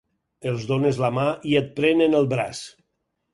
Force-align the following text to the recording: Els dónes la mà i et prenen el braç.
Els 0.51 0.63
dónes 0.71 0.97
la 1.03 1.11
mà 1.17 1.25
i 1.51 1.53
et 1.61 1.69
prenen 1.81 2.17
el 2.21 2.31
braç. 2.33 2.63